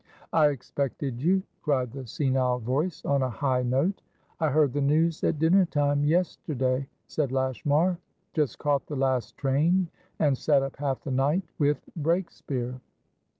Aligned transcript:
"I 0.33 0.47
expected 0.47 1.21
you," 1.21 1.43
cried 1.61 1.91
the 1.91 2.07
senile 2.07 2.57
voice, 2.57 3.05
on 3.05 3.21
a 3.21 3.29
high 3.29 3.61
note. 3.61 4.01
"I 4.39 4.49
heard 4.49 4.73
the 4.73 4.81
news 4.81 5.23
at 5.23 5.37
dinner 5.37 5.65
time 5.67 6.03
yesterday;" 6.05 6.87
said 7.05 7.31
Lashmar. 7.31 7.99
"Just 8.33 8.57
caught 8.57 8.87
the 8.87 8.95
last 8.95 9.37
train, 9.37 9.89
and 10.17 10.35
sat 10.35 10.63
up 10.63 10.77
half 10.77 11.03
the 11.03 11.11
night 11.11 11.43
with 11.59 11.87
Breakspeare." 11.95 12.81